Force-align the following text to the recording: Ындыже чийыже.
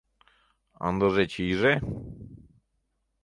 Ындыже 0.87 1.23
чийыже. 1.31 1.73